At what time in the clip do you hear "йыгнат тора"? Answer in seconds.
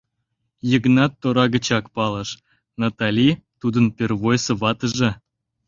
0.69-1.45